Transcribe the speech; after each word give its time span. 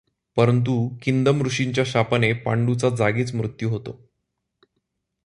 परंतु 0.37 0.89
किंदम 1.03 1.41
ऋषींच्या 1.41 1.83
शापाने 1.87 2.33
पांडूचा 2.33 2.89
जागीच 2.89 3.35
मृत्यु 3.35 3.69
होतो. 3.69 4.09